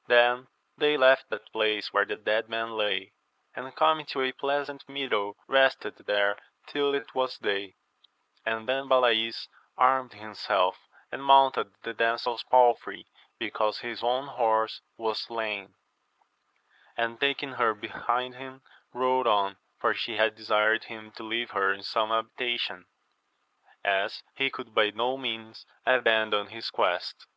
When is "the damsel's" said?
11.84-12.42